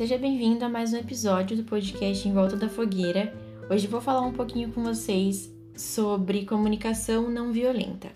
Seja 0.00 0.16
bem-vindo 0.16 0.64
a 0.64 0.68
mais 0.70 0.94
um 0.94 0.96
episódio 0.96 1.54
do 1.54 1.62
podcast 1.62 2.26
Em 2.26 2.32
Volta 2.32 2.56
da 2.56 2.70
Fogueira. 2.70 3.34
Hoje 3.68 3.86
vou 3.86 4.00
falar 4.00 4.22
um 4.22 4.32
pouquinho 4.32 4.72
com 4.72 4.82
vocês 4.82 5.54
sobre 5.76 6.46
comunicação 6.46 7.30
não 7.30 7.52
violenta. 7.52 8.08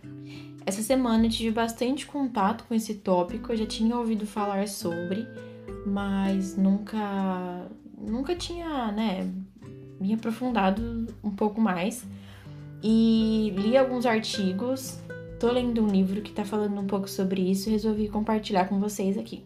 Essa 0.64 0.80
semana 0.80 1.26
eu 1.26 1.30
tive 1.30 1.50
bastante 1.50 2.06
contato 2.06 2.64
com 2.64 2.72
esse 2.74 2.94
tópico, 2.94 3.52
eu 3.52 3.56
já 3.58 3.66
tinha 3.66 3.98
ouvido 3.98 4.26
falar 4.26 4.66
sobre, 4.66 5.26
mas 5.84 6.56
nunca 6.56 7.68
nunca 7.98 8.34
tinha, 8.34 8.90
né, 8.90 9.30
me 10.00 10.14
aprofundado 10.14 11.14
um 11.22 11.32
pouco 11.32 11.60
mais. 11.60 12.02
E 12.82 13.52
li 13.58 13.76
alguns 13.76 14.06
artigos, 14.06 15.00
tô 15.38 15.52
lendo 15.52 15.84
um 15.84 15.88
livro 15.88 16.22
que 16.22 16.32
tá 16.32 16.46
falando 16.46 16.80
um 16.80 16.86
pouco 16.86 17.10
sobre 17.10 17.42
isso 17.42 17.68
e 17.68 17.72
resolvi 17.72 18.08
compartilhar 18.08 18.70
com 18.70 18.80
vocês 18.80 19.18
aqui. 19.18 19.44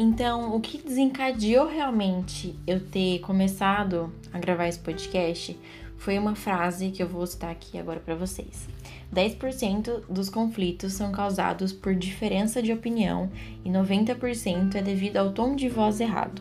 Então, 0.00 0.54
o 0.54 0.60
que 0.60 0.78
desencadeou 0.78 1.66
realmente 1.66 2.54
eu 2.64 2.78
ter 2.78 3.18
começado 3.18 4.12
a 4.32 4.38
gravar 4.38 4.68
esse 4.68 4.78
podcast 4.78 5.58
foi 5.96 6.16
uma 6.16 6.36
frase 6.36 6.92
que 6.92 7.02
eu 7.02 7.08
vou 7.08 7.26
citar 7.26 7.50
aqui 7.50 7.76
agora 7.76 7.98
para 7.98 8.14
vocês. 8.14 8.68
10% 9.12 10.02
dos 10.08 10.30
conflitos 10.30 10.92
são 10.92 11.10
causados 11.10 11.72
por 11.72 11.96
diferença 11.96 12.62
de 12.62 12.72
opinião 12.72 13.28
e 13.64 13.70
90% 13.70 14.76
é 14.76 14.82
devido 14.82 15.16
ao 15.16 15.32
tom 15.32 15.56
de 15.56 15.68
voz 15.68 15.98
errado. 15.98 16.40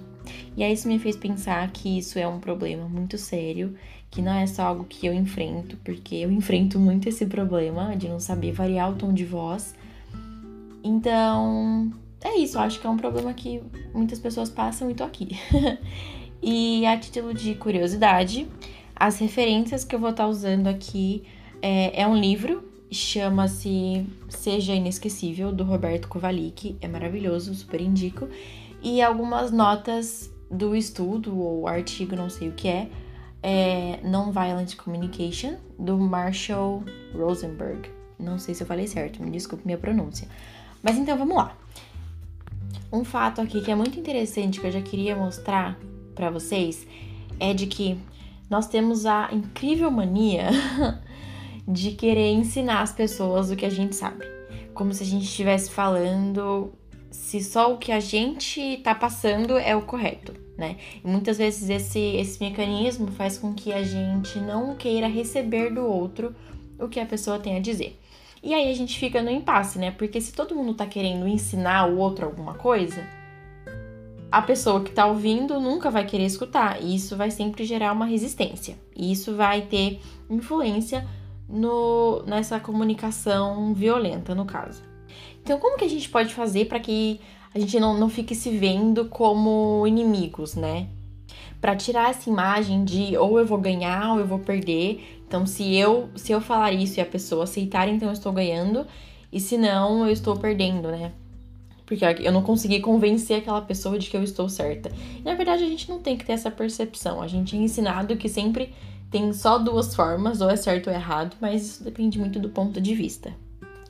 E 0.55 0.63
aí 0.63 0.71
isso 0.71 0.87
me 0.87 0.99
fez 0.99 1.15
pensar 1.15 1.67
que 1.71 1.97
isso 1.97 2.19
é 2.19 2.27
um 2.27 2.39
problema 2.39 2.87
muito 2.87 3.17
sério, 3.17 3.75
que 4.11 4.21
não 4.21 4.33
é 4.33 4.45
só 4.45 4.67
algo 4.67 4.83
que 4.83 5.07
eu 5.07 5.13
enfrento, 5.15 5.77
porque 5.77 6.13
eu 6.13 6.31
enfrento 6.31 6.77
muito 6.77 7.09
esse 7.09 7.25
problema 7.25 7.97
de 7.97 8.07
não 8.07 8.19
saber 8.19 8.51
variar 8.51 8.91
o 8.91 8.95
tom 8.95 9.11
de 9.11 9.25
voz. 9.25 9.73
Então, 10.83 11.91
é 12.21 12.37
isso, 12.37 12.57
acho 12.59 12.79
que 12.79 12.87
é 12.87 12.89
um 12.89 12.97
problema 12.97 13.33
que 13.33 13.61
muitas 13.93 14.19
pessoas 14.19 14.49
passam 14.49 14.89
e 14.89 14.95
tô 14.95 15.03
aqui. 15.03 15.29
e 16.41 16.85
a 16.85 16.97
título 16.97 17.33
de 17.33 17.55
curiosidade, 17.55 18.47
as 18.95 19.19
referências 19.19 19.83
que 19.83 19.95
eu 19.95 19.99
vou 19.99 20.09
estar 20.09 20.27
usando 20.27 20.67
aqui 20.67 21.23
é, 21.61 22.01
é 22.01 22.07
um 22.07 22.15
livro, 22.15 22.63
chama-se 22.89 24.05
Seja 24.29 24.73
Inesquecível, 24.73 25.51
do 25.51 25.63
Roberto 25.63 26.07
Kovalik, 26.07 26.77
é 26.81 26.87
maravilhoso, 26.87 27.53
super 27.53 27.81
indico. 27.81 28.27
E 28.81 29.01
algumas 29.01 29.51
notas 29.51 30.31
do 30.49 30.75
estudo 30.75 31.37
ou 31.37 31.67
artigo, 31.67 32.15
não 32.15 32.29
sei 32.29 32.49
o 32.49 32.53
que 32.53 32.67
é, 32.67 32.89
é 33.43 33.99
Nonviolent 34.03 34.75
Communication, 34.75 35.55
do 35.77 35.97
Marshall 35.97 36.83
Rosenberg. 37.13 37.89
Não 38.19 38.39
sei 38.39 38.55
se 38.55 38.63
eu 38.63 38.67
falei 38.67 38.87
certo, 38.87 39.21
me 39.21 39.29
desculpe 39.29 39.65
minha 39.65 39.77
pronúncia. 39.77 40.27
Mas 40.81 40.97
então 40.97 41.17
vamos 41.17 41.35
lá. 41.35 41.55
Um 42.91 43.03
fato 43.03 43.41
aqui 43.41 43.61
que 43.61 43.71
é 43.71 43.75
muito 43.75 43.99
interessante 43.99 44.59
que 44.59 44.67
eu 44.67 44.71
já 44.71 44.81
queria 44.81 45.15
mostrar 45.15 45.77
para 46.15 46.29
vocês 46.29 46.87
é 47.39 47.53
de 47.53 47.67
que 47.67 47.97
nós 48.49 48.67
temos 48.67 49.05
a 49.05 49.29
incrível 49.31 49.91
mania 49.91 50.49
de 51.67 51.91
querer 51.91 52.31
ensinar 52.31 52.81
as 52.81 52.93
pessoas 52.93 53.51
o 53.51 53.55
que 53.55 53.65
a 53.65 53.69
gente 53.69 53.95
sabe. 53.95 54.25
Como 54.73 54.93
se 54.93 55.03
a 55.03 55.05
gente 55.05 55.25
estivesse 55.25 55.69
falando 55.69 56.71
se 57.11 57.43
só 57.43 57.73
o 57.73 57.77
que 57.77 57.91
a 57.91 57.99
gente 57.99 58.77
tá 58.83 58.93
passando 58.93 59.57
é 59.57 59.75
o 59.75 59.81
correto, 59.81 60.33
né? 60.57 60.77
E 61.03 61.07
muitas 61.07 61.37
vezes 61.37 61.69
esse, 61.69 61.99
esse 61.99 62.39
mecanismo 62.39 63.07
faz 63.07 63.37
com 63.37 63.53
que 63.53 63.73
a 63.73 63.83
gente 63.83 64.39
não 64.39 64.75
queira 64.75 65.07
receber 65.07 65.73
do 65.73 65.85
outro 65.85 66.35
o 66.79 66.87
que 66.87 66.99
a 66.99 67.05
pessoa 67.05 67.39
tem 67.39 67.57
a 67.57 67.59
dizer. 67.59 67.99
E 68.47 68.53
aí 68.53 68.71
a 68.71 68.73
gente 68.73 68.97
fica 68.97 69.21
no 69.21 69.29
impasse, 69.29 69.77
né? 69.77 69.91
Porque 69.91 70.21
se 70.21 70.31
todo 70.31 70.55
mundo 70.55 70.73
tá 70.73 70.85
querendo 70.85 71.27
ensinar 71.27 71.85
o 71.89 71.97
outro 71.97 72.25
alguma 72.25 72.53
coisa, 72.53 73.05
a 74.31 74.41
pessoa 74.41 74.81
que 74.85 74.91
tá 74.91 75.05
ouvindo 75.05 75.59
nunca 75.59 75.91
vai 75.91 76.05
querer 76.05 76.23
escutar. 76.23 76.81
E 76.81 76.95
isso 76.95 77.17
vai 77.17 77.29
sempre 77.29 77.65
gerar 77.65 77.91
uma 77.91 78.05
resistência. 78.05 78.79
E 78.95 79.11
isso 79.11 79.35
vai 79.35 79.63
ter 79.63 79.99
influência 80.29 81.05
no, 81.49 82.23
nessa 82.25 82.57
comunicação 82.57 83.73
violenta, 83.73 84.33
no 84.33 84.45
caso. 84.45 84.81
Então, 85.43 85.59
como 85.59 85.77
que 85.77 85.83
a 85.83 85.89
gente 85.89 86.07
pode 86.07 86.33
fazer 86.33 86.69
para 86.69 86.79
que 86.79 87.19
a 87.53 87.59
gente 87.59 87.77
não, 87.81 87.99
não 87.99 88.07
fique 88.07 88.33
se 88.33 88.57
vendo 88.57 89.09
como 89.09 89.85
inimigos, 89.85 90.55
né? 90.55 90.87
Para 91.59 91.75
tirar 91.75 92.09
essa 92.09 92.29
imagem 92.29 92.83
de 92.83 93.17
ou 93.17 93.39
eu 93.39 93.45
vou 93.45 93.57
ganhar 93.57 94.13
ou 94.13 94.19
eu 94.19 94.27
vou 94.27 94.39
perder. 94.39 95.21
Então, 95.27 95.45
se 95.45 95.75
eu 95.75 96.09
se 96.15 96.31
eu 96.31 96.39
falar 96.39 96.71
isso 96.71 96.99
e 96.99 97.01
a 97.01 97.05
pessoa 97.05 97.43
aceitar, 97.43 97.87
então 97.87 98.07
eu 98.07 98.13
estou 98.13 98.31
ganhando, 98.31 98.85
e 99.31 99.39
se 99.39 99.57
não, 99.57 100.05
eu 100.05 100.11
estou 100.11 100.37
perdendo, 100.37 100.89
né? 100.89 101.11
Porque 101.85 102.03
eu 102.19 102.31
não 102.31 102.41
consegui 102.41 102.79
convencer 102.81 103.39
aquela 103.39 103.61
pessoa 103.61 103.97
de 103.97 104.09
que 104.09 104.17
eu 104.17 104.23
estou 104.23 104.49
certa. 104.49 104.91
E, 105.19 105.21
na 105.21 105.35
verdade, 105.35 105.63
a 105.63 105.67
gente 105.67 105.89
não 105.89 105.99
tem 105.99 106.17
que 106.17 106.25
ter 106.25 106.33
essa 106.33 106.51
percepção. 106.51 107.21
A 107.21 107.27
gente 107.27 107.55
é 107.55 107.59
ensinado 107.59 108.17
que 108.17 108.27
sempre 108.27 108.73
tem 109.09 109.31
só 109.31 109.57
duas 109.57 109.95
formas, 109.95 110.41
ou 110.41 110.49
é 110.49 110.55
certo 110.57 110.87
ou 110.87 110.93
errado, 110.93 111.37
mas 111.39 111.63
isso 111.63 111.83
depende 111.83 112.19
muito 112.19 112.39
do 112.39 112.49
ponto 112.49 112.81
de 112.81 112.93
vista. 112.93 113.33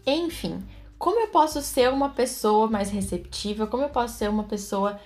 Enfim, 0.05 0.63
como 0.97 1.19
eu 1.19 1.27
posso 1.27 1.61
ser 1.61 1.91
uma 1.91 2.09
pessoa 2.09 2.67
mais 2.67 2.89
receptiva? 2.89 3.67
Como 3.67 3.83
eu 3.83 3.89
posso 3.89 4.17
ser 4.17 4.29
uma 4.29 4.43
pessoa 4.43 4.99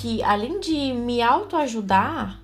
que, 0.00 0.22
além 0.22 0.60
de 0.60 0.92
me 0.92 1.22
autoajudar 1.22 2.40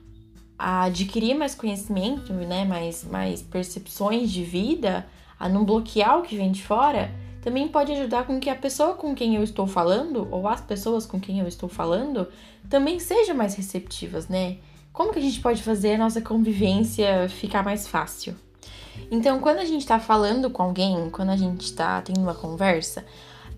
a 0.58 0.84
adquirir 0.84 1.34
mais 1.34 1.54
conhecimento, 1.54 2.32
né, 2.32 2.64
mais, 2.64 3.04
mais 3.04 3.42
percepções 3.42 4.30
de 4.30 4.44
vida, 4.44 5.06
a 5.38 5.48
não 5.48 5.64
bloquear 5.64 6.18
o 6.18 6.22
que 6.22 6.36
vem 6.36 6.52
de 6.52 6.62
fora, 6.62 7.10
também 7.40 7.66
pode 7.68 7.92
ajudar 7.92 8.26
com 8.26 8.38
que 8.38 8.50
a 8.50 8.54
pessoa 8.54 8.94
com 8.94 9.14
quem 9.14 9.36
eu 9.36 9.42
estou 9.42 9.66
falando, 9.66 10.28
ou 10.30 10.46
as 10.46 10.60
pessoas 10.60 11.06
com 11.06 11.18
quem 11.18 11.40
eu 11.40 11.48
estou 11.48 11.68
falando, 11.68 12.28
também 12.68 13.00
sejam 13.00 13.34
mais 13.34 13.54
receptivas, 13.54 14.28
né? 14.28 14.58
Como 14.92 15.12
que 15.12 15.18
a 15.18 15.22
gente 15.22 15.40
pode 15.40 15.62
fazer 15.62 15.94
a 15.94 15.98
nossa 15.98 16.20
convivência 16.20 17.28
ficar 17.28 17.64
mais 17.64 17.88
fácil? 17.88 18.36
Então, 19.10 19.40
quando 19.40 19.58
a 19.58 19.64
gente 19.64 19.80
está 19.80 19.98
falando 19.98 20.50
com 20.50 20.62
alguém, 20.62 21.08
quando 21.10 21.30
a 21.30 21.36
gente 21.36 21.62
está 21.62 22.02
tendo 22.02 22.20
uma 22.20 22.34
conversa, 22.34 23.04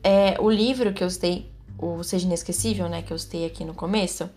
é, 0.02 0.36
o 0.40 0.50
livro 0.50 0.92
que 0.92 1.02
eu 1.02 1.10
citei, 1.10 1.51
o 1.78 2.02
Seja 2.02 2.26
Inesquecível, 2.26 2.88
né, 2.88 3.02
que 3.02 3.12
eu 3.12 3.18
citei 3.18 3.44
aqui 3.46 3.64
no 3.64 3.74
começo, 3.74 4.28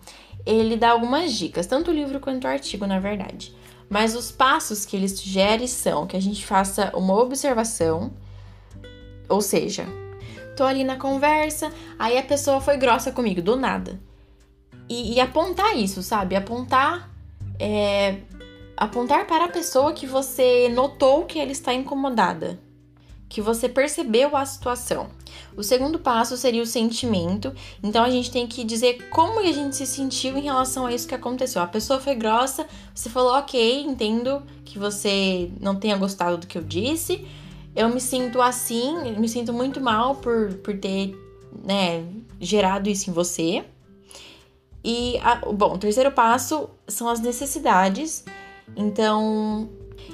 ele 0.44 0.76
dá 0.76 0.90
algumas 0.90 1.32
dicas, 1.32 1.66
tanto 1.66 1.90
o 1.90 1.94
livro 1.94 2.20
quanto 2.20 2.44
o 2.44 2.48
artigo, 2.48 2.86
na 2.86 2.98
verdade. 2.98 3.54
Mas 3.88 4.16
os 4.16 4.32
passos 4.32 4.84
que 4.84 4.96
ele 4.96 5.08
sugere 5.08 5.68
são 5.68 6.06
que 6.06 6.16
a 6.16 6.20
gente 6.20 6.44
faça 6.44 6.90
uma 6.94 7.14
observação, 7.14 8.12
ou 9.28 9.40
seja, 9.40 9.86
tô 10.56 10.64
ali 10.64 10.82
na 10.84 10.96
conversa, 10.96 11.72
aí 11.98 12.18
a 12.18 12.22
pessoa 12.22 12.60
foi 12.60 12.76
grossa 12.76 13.12
comigo, 13.12 13.40
do 13.40 13.56
nada. 13.56 14.00
E, 14.88 15.14
e 15.14 15.20
apontar 15.20 15.76
isso, 15.76 16.02
sabe? 16.02 16.36
Apontar 16.36 17.10
é, 17.58 18.18
apontar 18.76 19.26
para 19.26 19.46
a 19.46 19.48
pessoa 19.48 19.92
que 19.92 20.06
você 20.06 20.68
notou 20.68 21.24
que 21.24 21.38
ela 21.38 21.50
está 21.50 21.72
incomodada, 21.72 22.58
que 23.36 23.42
você 23.42 23.68
percebeu 23.68 24.34
a 24.34 24.46
situação. 24.46 25.10
O 25.54 25.62
segundo 25.62 25.98
passo 25.98 26.38
seria 26.38 26.62
o 26.62 26.66
sentimento. 26.66 27.54
Então 27.82 28.02
a 28.02 28.08
gente 28.08 28.30
tem 28.30 28.46
que 28.46 28.64
dizer 28.64 29.10
como 29.10 29.40
a 29.40 29.52
gente 29.52 29.76
se 29.76 29.84
sentiu 29.84 30.38
em 30.38 30.40
relação 30.40 30.86
a 30.86 30.94
isso 30.94 31.06
que 31.06 31.14
aconteceu. 31.14 31.60
A 31.60 31.66
pessoa 31.66 32.00
foi 32.00 32.14
grossa, 32.14 32.66
você 32.94 33.10
falou, 33.10 33.34
ok, 33.34 33.82
entendo 33.82 34.42
que 34.64 34.78
você 34.78 35.50
não 35.60 35.76
tenha 35.76 35.98
gostado 35.98 36.38
do 36.38 36.46
que 36.46 36.56
eu 36.56 36.62
disse. 36.62 37.28
Eu 37.76 37.90
me 37.90 38.00
sinto 38.00 38.40
assim, 38.40 39.12
me 39.18 39.28
sinto 39.28 39.52
muito 39.52 39.82
mal 39.82 40.14
por, 40.14 40.54
por 40.54 40.74
ter 40.78 41.14
né, 41.62 42.06
gerado 42.40 42.88
isso 42.88 43.10
em 43.10 43.12
você. 43.12 43.66
E, 44.82 45.18
a, 45.18 45.34
bom, 45.44 45.74
o 45.74 45.78
terceiro 45.78 46.10
passo 46.10 46.70
são 46.88 47.06
as 47.06 47.20
necessidades 47.20 48.24
então, 48.74 49.68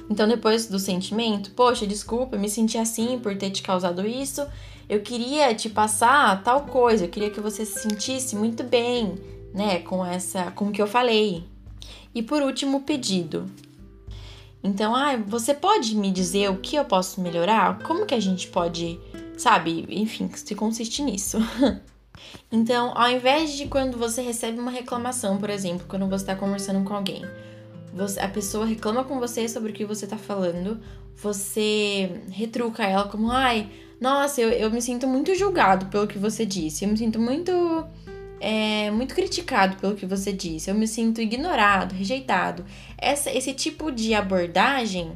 então 0.09 0.27
depois 0.27 0.67
do 0.67 0.79
sentimento, 0.79 1.51
poxa, 1.51 1.87
desculpa, 1.87 2.37
me 2.37 2.49
senti 2.49 2.77
assim 2.77 3.19
por 3.19 3.35
ter 3.37 3.49
te 3.49 3.61
causado 3.61 4.05
isso. 4.05 4.45
Eu 4.87 5.01
queria 5.01 5.55
te 5.55 5.69
passar 5.69 6.43
tal 6.43 6.65
coisa, 6.65 7.05
eu 7.05 7.09
queria 7.09 7.29
que 7.29 7.39
você 7.39 7.65
se 7.65 7.79
sentisse 7.81 8.35
muito 8.35 8.63
bem, 8.63 9.15
né, 9.53 9.79
com 9.79 10.05
essa, 10.05 10.51
com 10.51 10.65
o 10.65 10.71
que 10.71 10.81
eu 10.81 10.87
falei. 10.87 11.43
E 12.13 12.21
por 12.21 12.41
último, 12.41 12.77
o 12.77 12.81
pedido. 12.81 13.49
Então, 14.63 14.95
ah, 14.95 15.17
você 15.17 15.53
pode 15.53 15.95
me 15.95 16.09
dizer 16.09 16.49
o 16.49 16.57
que 16.57 16.75
eu 16.75 16.85
posso 16.85 17.19
melhorar? 17.19 17.79
Como 17.79 18.05
que 18.05 18.15
a 18.15 18.19
gente 18.19 18.47
pode, 18.47 18.97
sabe? 19.37 19.85
Enfim, 19.89 20.29
se 20.33 20.55
consiste 20.55 21.01
nisso. 21.01 21.37
então, 22.51 22.93
ao 22.95 23.09
invés 23.09 23.53
de 23.53 23.67
quando 23.67 23.97
você 23.97 24.21
recebe 24.21 24.59
uma 24.59 24.71
reclamação, 24.71 25.37
por 25.37 25.49
exemplo, 25.49 25.85
quando 25.87 26.07
você 26.07 26.23
está 26.23 26.35
conversando 26.35 26.83
com 26.85 26.93
alguém, 26.93 27.23
você, 27.93 28.19
a 28.19 28.27
pessoa 28.27 28.65
reclama 28.65 29.03
com 29.03 29.19
você 29.19 29.47
sobre 29.47 29.71
o 29.71 29.73
que 29.73 29.85
você 29.85 30.07
tá 30.07 30.17
falando, 30.17 30.79
você 31.15 32.21
retruca 32.31 32.83
ela 32.83 33.07
como, 33.07 33.31
ai, 33.31 33.69
nossa, 34.01 34.41
eu, 34.41 34.49
eu 34.49 34.71
me 34.71 34.81
sinto 34.81 35.07
muito 35.07 35.33
julgado 35.35 35.85
pelo 35.85 36.07
que 36.07 36.17
você 36.17 36.45
disse, 36.45 36.83
eu 36.83 36.89
me 36.89 36.97
sinto 36.97 37.19
muito. 37.19 37.51
É, 38.45 38.91
muito 38.91 39.15
criticado 39.15 39.77
pelo 39.77 39.95
que 39.95 40.05
você 40.05 40.33
disse, 40.33 40.69
eu 40.69 40.75
me 40.75 40.85
sinto 40.85 41.21
ignorado, 41.21 41.93
rejeitado. 41.93 42.65
Essa, 42.97 43.31
esse 43.31 43.53
tipo 43.53 43.89
de 43.89 44.13
abordagem 44.13 45.13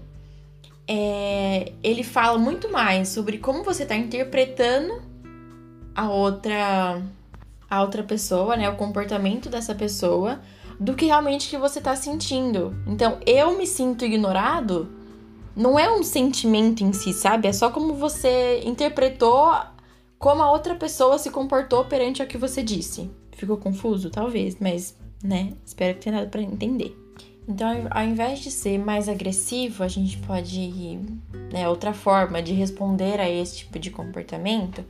é, 0.88 1.74
ele 1.83 2.03
fala 2.03 2.38
muito 2.38 2.71
mais 2.71 3.09
sobre 3.09 3.38
como 3.38 3.65
você 3.65 3.83
está 3.83 3.97
interpretando 3.97 5.01
a 5.94 6.09
outra 6.09 7.01
a 7.69 7.81
outra 7.81 8.01
pessoa, 8.01 8.56
né, 8.56 8.69
o 8.69 8.77
comportamento 8.77 9.50
dessa 9.50 9.75
pessoa, 9.75 10.39
do 10.79 10.94
que 10.94 11.06
realmente 11.06 11.50
que 11.50 11.57
você 11.57 11.81
tá 11.81 11.95
sentindo. 11.95 12.75
Então, 12.85 13.18
eu 13.25 13.57
me 13.57 13.65
sinto 13.65 14.06
ignorado 14.06 14.89
não 15.57 15.77
é 15.77 15.91
um 15.91 16.03
sentimento 16.03 16.83
em 16.83 16.94
si, 16.94 17.12
sabe? 17.12 17.47
É 17.47 17.51
só 17.51 17.71
como 17.71 17.95
você 17.95 18.62
interpretou 18.63 19.51
como 20.19 20.44
a 20.44 20.51
outra 20.51 20.75
pessoa 20.75 21.18
se 21.18 21.31
comportou 21.31 21.83
perante 21.85 22.21
o 22.21 22.27
que 22.27 22.38
você 22.38 22.62
disse. 22.62 23.09
Ficou 23.31 23.57
confuso? 23.57 24.12
Talvez, 24.12 24.57
mas, 24.59 24.95
né? 25.24 25.53
Espero 25.65 25.95
que 25.95 26.01
tenha 26.01 26.19
dado 26.19 26.29
para 26.29 26.44
entender. 26.44 26.95
Então, 27.47 27.88
ao 27.89 28.03
invés 28.03 28.39
de 28.39 28.51
ser 28.51 28.77
mais 28.77 29.09
agressivo, 29.09 29.83
a 29.83 29.88
gente 29.88 30.18
pode, 30.18 31.00
né, 31.51 31.68
outra 31.68 31.94
forma 31.94 32.41
de 32.41 32.53
responder 32.53 33.19
a 33.19 33.29
esse 33.29 33.59
tipo 33.59 33.79
de 33.79 33.89
comportamento 33.89 34.85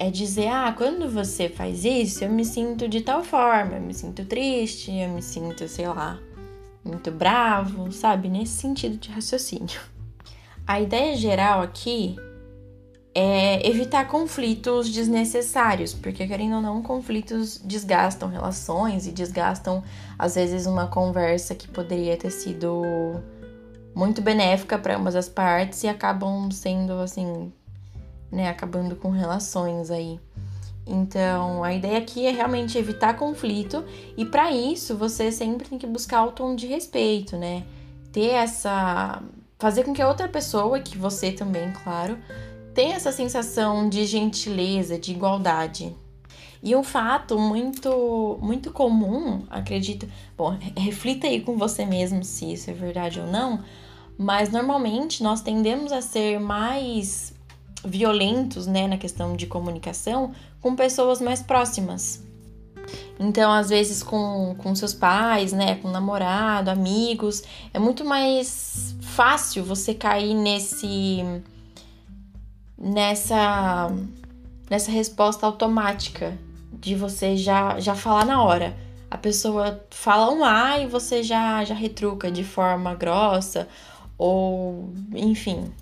é 0.00 0.10
dizer: 0.10 0.48
"Ah, 0.48 0.72
quando 0.76 1.10
você 1.10 1.48
faz 1.50 1.84
isso, 1.84 2.24
eu 2.24 2.30
me 2.30 2.44
sinto 2.44 2.88
de 2.88 3.02
tal 3.02 3.22
forma, 3.22 3.76
eu 3.76 3.82
me 3.82 3.92
sinto 3.92 4.24
triste, 4.24 4.90
eu 4.90 5.10
me 5.10 5.22
sinto, 5.22 5.68
sei 5.68 5.86
lá, 5.86 6.18
muito 6.82 7.10
bravo, 7.10 7.92
sabe? 7.92 8.28
Nesse 8.30 8.54
sentido 8.54 8.96
de 8.96 9.10
raciocínio. 9.10 9.78
A 10.66 10.80
ideia 10.80 11.14
geral 11.16 11.60
aqui 11.60 12.16
é 13.14 13.68
evitar 13.68 14.06
conflitos 14.06 14.88
desnecessários, 14.88 15.92
porque 15.92 16.26
querendo 16.26 16.56
ou 16.56 16.62
não, 16.62 16.82
conflitos 16.82 17.58
desgastam 17.58 18.28
relações 18.28 19.06
e 19.06 19.12
desgastam 19.12 19.82
às 20.18 20.36
vezes 20.36 20.64
uma 20.64 20.86
conversa 20.86 21.54
que 21.54 21.68
poderia 21.68 22.16
ter 22.16 22.30
sido 22.30 22.82
muito 23.94 24.22
benéfica 24.22 24.78
para 24.78 24.96
ambas 24.96 25.16
as 25.16 25.28
partes 25.28 25.82
e 25.82 25.88
acabam 25.88 26.50
sendo 26.50 26.92
assim, 27.00 27.52
né, 28.30 28.48
acabando 28.48 28.96
com 28.96 29.10
relações 29.10 29.90
aí. 29.90 30.20
Então, 30.86 31.62
a 31.62 31.72
ideia 31.72 31.98
aqui 31.98 32.26
é 32.26 32.30
realmente 32.30 32.76
evitar 32.76 33.14
conflito 33.16 33.84
e 34.16 34.24
para 34.24 34.50
isso 34.50 34.96
você 34.96 35.30
sempre 35.30 35.68
tem 35.68 35.78
que 35.78 35.86
buscar 35.86 36.24
o 36.24 36.32
tom 36.32 36.56
de 36.56 36.66
respeito, 36.66 37.36
né? 37.36 37.64
Ter 38.12 38.30
essa 38.30 39.22
fazer 39.58 39.84
com 39.84 39.92
que 39.92 40.00
a 40.00 40.08
outra 40.08 40.26
pessoa, 40.26 40.80
que 40.80 40.96
você 40.96 41.30
também, 41.30 41.70
claro, 41.84 42.18
tenha 42.74 42.96
essa 42.96 43.12
sensação 43.12 43.88
de 43.88 44.06
gentileza, 44.06 44.98
de 44.98 45.12
igualdade. 45.12 45.94
E 46.62 46.74
um 46.74 46.82
fato 46.82 47.38
muito 47.38 48.38
muito 48.42 48.72
comum, 48.72 49.44
acredito, 49.48 50.08
bom, 50.36 50.56
reflita 50.76 51.26
aí 51.26 51.40
com 51.40 51.56
você 51.56 51.86
mesmo 51.86 52.24
se 52.24 52.52
isso 52.52 52.70
é 52.70 52.74
verdade 52.74 53.20
ou 53.20 53.26
não, 53.26 53.62
mas 54.18 54.50
normalmente 54.50 55.22
nós 55.22 55.40
tendemos 55.40 55.92
a 55.92 56.02
ser 56.02 56.40
mais 56.40 57.32
violentos, 57.84 58.66
né, 58.66 58.86
na 58.86 58.96
questão 58.96 59.36
de 59.36 59.46
comunicação 59.46 60.32
com 60.60 60.76
pessoas 60.76 61.20
mais 61.20 61.42
próximas. 61.42 62.22
Então, 63.18 63.52
às 63.52 63.68
vezes, 63.68 64.02
com, 64.02 64.54
com 64.58 64.74
seus 64.74 64.94
pais, 64.94 65.52
né, 65.52 65.76
com 65.76 65.88
namorado, 65.88 66.70
amigos, 66.70 67.42
é 67.72 67.78
muito 67.78 68.04
mais 68.04 68.94
fácil 69.00 69.64
você 69.64 69.94
cair 69.94 70.34
nesse. 70.34 71.22
nessa. 72.78 73.90
nessa 74.68 74.90
resposta 74.90 75.46
automática 75.46 76.36
de 76.72 76.94
você 76.94 77.36
já, 77.36 77.78
já 77.78 77.94
falar 77.94 78.24
na 78.24 78.42
hora. 78.42 78.76
A 79.10 79.18
pessoa 79.18 79.84
fala 79.90 80.30
um 80.32 80.44
A 80.44 80.78
e 80.78 80.86
você 80.86 81.22
já, 81.22 81.64
já 81.64 81.74
retruca 81.74 82.30
de 82.30 82.44
forma 82.44 82.94
grossa, 82.94 83.68
ou 84.16 84.92
enfim, 85.14 85.72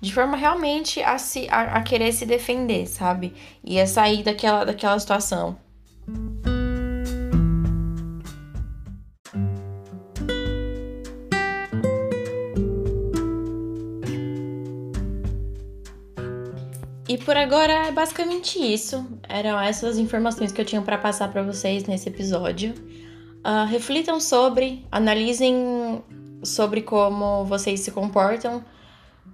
de 0.00 0.12
forma 0.12 0.36
realmente 0.36 1.02
a, 1.02 1.18
se, 1.18 1.48
a, 1.50 1.76
a 1.76 1.82
querer 1.82 2.12
se 2.12 2.26
defender, 2.26 2.86
sabe? 2.86 3.34
E 3.64 3.80
a 3.80 3.86
sair 3.86 4.22
daquela, 4.22 4.64
daquela 4.64 4.98
situação. 4.98 5.56
E 17.08 17.18
por 17.18 17.36
agora 17.36 17.88
é 17.88 17.90
basicamente 17.90 18.56
isso. 18.56 19.04
Eram 19.28 19.60
essas 19.60 19.98
informações 19.98 20.52
que 20.52 20.60
eu 20.60 20.64
tinha 20.64 20.80
para 20.80 20.96
passar 20.96 21.28
para 21.32 21.42
vocês 21.42 21.84
nesse 21.84 22.08
episódio. 22.08 22.72
Uh, 23.44 23.66
reflitam 23.68 24.20
sobre, 24.20 24.86
analisem 24.92 26.04
sobre 26.44 26.82
como 26.82 27.44
vocês 27.46 27.80
se 27.80 27.90
comportam 27.90 28.64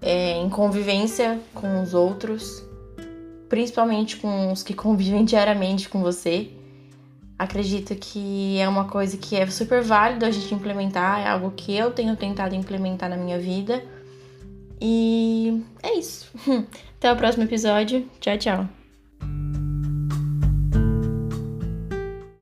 é, 0.00 0.32
em 0.38 0.48
convivência 0.48 1.40
com 1.54 1.82
os 1.82 1.94
outros, 1.94 2.64
principalmente 3.48 4.16
com 4.16 4.52
os 4.52 4.62
que 4.62 4.72
convivem 4.74 5.24
diariamente 5.24 5.88
com 5.88 6.00
você. 6.00 6.50
Acredito 7.38 7.94
que 7.94 8.58
é 8.58 8.66
uma 8.66 8.86
coisa 8.86 9.16
que 9.16 9.36
é 9.36 9.46
super 9.48 9.82
válido 9.82 10.24
a 10.24 10.30
gente 10.30 10.54
implementar, 10.54 11.20
é 11.20 11.28
algo 11.28 11.50
que 11.50 11.76
eu 11.76 11.90
tenho 11.90 12.16
tentado 12.16 12.54
implementar 12.54 13.10
na 13.10 13.16
minha 13.16 13.38
vida. 13.38 13.84
E 14.80 15.62
é 15.82 15.98
isso. 15.98 16.30
Até 16.96 17.12
o 17.12 17.16
próximo 17.16 17.44
episódio. 17.44 18.08
Tchau, 18.20 18.38
tchau. 18.38 18.85